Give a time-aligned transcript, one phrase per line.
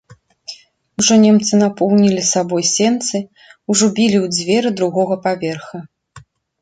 [1.01, 3.17] Ужо немцы напоўнілі сабой сенцы,
[3.75, 5.77] ужо білі ў дзверы другога паверха.